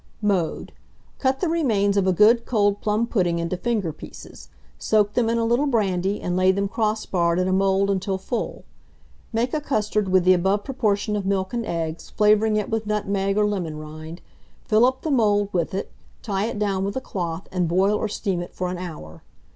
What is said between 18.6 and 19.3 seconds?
an hour.